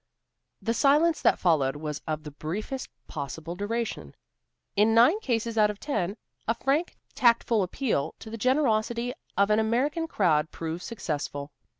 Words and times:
The 0.63 0.73
silence 0.73 1.21
that 1.21 1.37
followed 1.37 1.75
was 1.75 2.01
of 2.07 2.23
the 2.23 2.31
briefest 2.31 2.89
possible 3.05 3.55
duration. 3.55 4.15
In 4.75 4.95
nine 4.95 5.19
cases 5.19 5.59
out 5.59 5.69
of 5.69 5.79
ten, 5.79 6.17
a 6.47 6.55
frank, 6.55 6.97
tactful 7.13 7.61
appeal 7.61 8.15
to 8.17 8.31
the 8.31 8.35
generosity 8.37 9.13
of 9.37 9.51
an 9.51 9.59
American 9.59 10.07
crowd 10.07 10.49
proves 10.49 10.85
successful. 10.85 11.51